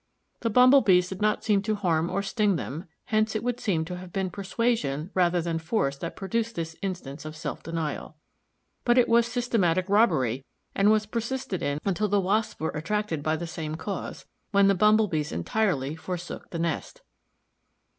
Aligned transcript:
The 0.39 0.49
Bumble 0.49 0.81
bees 0.81 1.09
did 1.09 1.21
not 1.21 1.43
seem 1.43 1.61
to 1.61 1.75
harm 1.75 2.09
or 2.09 2.23
sting 2.23 2.55
them, 2.55 2.85
hence 3.05 3.35
it 3.35 3.43
would 3.43 3.59
seem 3.59 3.85
to 3.85 3.97
have 3.97 4.11
been 4.11 4.31
persuasion 4.31 5.11
rather 5.13 5.43
than 5.43 5.59
force 5.59 5.95
that 5.97 6.15
produced 6.15 6.55
this 6.55 6.75
instance 6.81 7.23
of 7.23 7.35
self 7.35 7.61
denial. 7.61 8.15
But 8.83 8.97
it 8.97 9.07
was 9.07 9.27
systematic 9.27 9.87
robbery, 9.87 10.43
and 10.73 10.89
was 10.89 11.05
persisted 11.05 11.61
in 11.61 11.77
until 11.85 12.07
the 12.07 12.19
Wasps 12.19 12.59
were 12.59 12.71
attracted 12.71 13.21
by 13.21 13.35
the 13.35 13.45
same 13.45 13.75
cause, 13.75 14.25
when 14.49 14.67
the 14.67 14.73
Bumble 14.73 15.07
bees 15.07 15.31
entirely 15.31 15.95
forsook 15.95 16.49
the 16.49 16.57
nest. 16.57 17.03